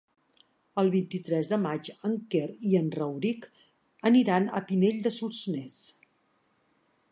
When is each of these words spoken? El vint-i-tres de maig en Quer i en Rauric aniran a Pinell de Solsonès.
El 0.83 0.87
vint-i-tres 0.93 1.51
de 1.51 1.59
maig 1.65 1.91
en 2.09 2.15
Quer 2.35 2.47
i 2.71 2.73
en 2.81 2.89
Rauric 2.97 3.47
aniran 4.13 4.47
a 4.61 4.65
Pinell 4.71 4.99
de 5.09 5.15
Solsonès. 5.21 5.79